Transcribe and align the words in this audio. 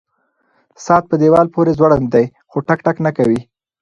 ساعت 0.85 1.03
په 1.09 1.15
دیوال 1.21 1.47
پورې 1.55 1.71
ځوړند 1.77 2.07
دی 2.13 2.25
خو 2.49 2.57
ټک 2.67 2.79
ټک 2.85 2.97
نه 3.05 3.11
کوي. 3.17 3.39